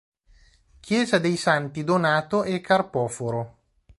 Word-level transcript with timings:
Chiesa 0.79 1.19
dei 1.19 1.37
Santi 1.37 1.83
Donato 1.83 2.41
e 2.43 2.59
Carpoforo 2.59 3.57